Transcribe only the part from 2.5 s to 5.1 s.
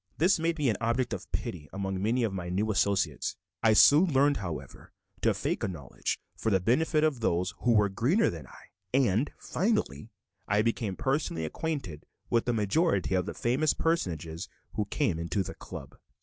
associates. I soon learned, however,